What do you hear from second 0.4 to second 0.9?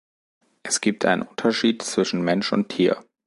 Es